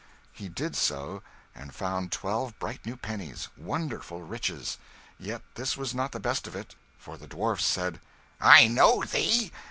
[0.33, 1.21] He did so,
[1.53, 4.79] and found twelve bright new pennies wonderful riches!
[5.19, 7.99] Yet this was not the best of it; for the dwarf said
[8.39, 9.51] "I know thee.